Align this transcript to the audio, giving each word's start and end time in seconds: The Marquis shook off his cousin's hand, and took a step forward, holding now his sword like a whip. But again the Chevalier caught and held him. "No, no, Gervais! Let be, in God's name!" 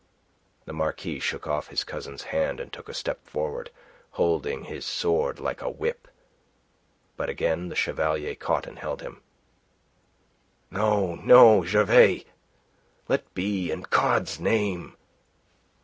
The 0.65 0.73
Marquis 0.73 1.19
shook 1.19 1.45
off 1.45 1.67
his 1.67 1.83
cousin's 1.83 2.23
hand, 2.23 2.59
and 2.59 2.73
took 2.73 2.89
a 2.89 2.93
step 2.95 3.23
forward, 3.23 3.69
holding 4.17 4.63
now 4.63 4.69
his 4.69 4.83
sword 4.83 5.39
like 5.39 5.61
a 5.61 5.69
whip. 5.69 6.07
But 7.17 7.29
again 7.29 7.69
the 7.69 7.75
Chevalier 7.75 8.33
caught 8.33 8.65
and 8.65 8.79
held 8.79 9.03
him. 9.03 9.21
"No, 10.71 11.13
no, 11.13 11.63
Gervais! 11.63 12.25
Let 13.07 13.31
be, 13.35 13.69
in 13.71 13.81
God's 13.91 14.39
name!" 14.39 14.97